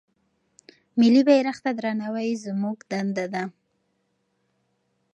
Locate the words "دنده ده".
2.91-3.43